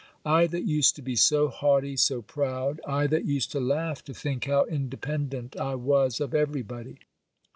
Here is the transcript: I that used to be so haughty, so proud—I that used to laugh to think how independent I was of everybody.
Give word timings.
I 0.25 0.47
that 0.47 0.63
used 0.65 0.95
to 0.95 1.03
be 1.03 1.15
so 1.15 1.47
haughty, 1.49 1.95
so 1.95 2.23
proud—I 2.23 3.05
that 3.05 3.25
used 3.25 3.51
to 3.51 3.59
laugh 3.59 4.03
to 4.05 4.15
think 4.15 4.45
how 4.45 4.65
independent 4.65 5.55
I 5.57 5.75
was 5.75 6.19
of 6.19 6.33
everybody. 6.33 6.97